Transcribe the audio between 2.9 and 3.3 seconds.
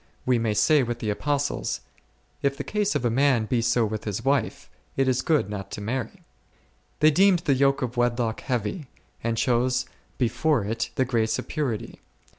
of a